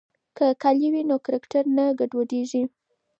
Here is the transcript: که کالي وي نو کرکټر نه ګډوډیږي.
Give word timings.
که 0.37 0.45
کالي 0.63 0.87
وي 0.93 1.01
نو 1.09 1.15
کرکټر 1.25 1.63
نه 1.77 1.85
ګډوډیږي. 1.99 2.63